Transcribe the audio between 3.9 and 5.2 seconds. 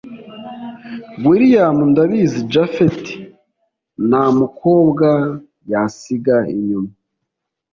ntamukobwa